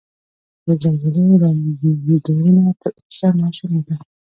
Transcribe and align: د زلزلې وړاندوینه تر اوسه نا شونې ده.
د 0.65 0.67
زلزلې 0.81 1.23
وړاندوینه 1.31 2.65
تر 2.81 2.91
اوسه 3.01 3.27
نا 3.39 3.47
شونې 3.57 3.81
ده. 3.87 3.95